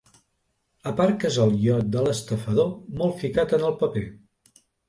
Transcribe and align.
Aparques 0.91 1.37
el 1.43 1.53
iot 1.67 1.93
de 1.97 2.05
l'estafador 2.07 2.73
molt 3.03 3.23
ficat 3.23 3.57
en 3.59 3.71
el 3.71 3.81
paper. 3.85 4.07